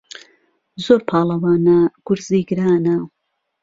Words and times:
زۆر 0.85 1.01
پاڵهوانه 1.09 1.77
گورزی 2.05 2.39
گرانه 2.49 2.95